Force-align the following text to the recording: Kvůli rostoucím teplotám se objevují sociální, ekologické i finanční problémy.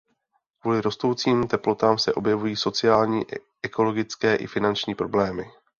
Kvůli 0.61 0.81
rostoucím 0.81 1.47
teplotám 1.47 1.97
se 1.97 2.13
objevují 2.13 2.55
sociální, 2.55 3.23
ekologické 3.63 4.35
i 4.35 4.47
finanční 4.47 4.95
problémy. 4.95 5.43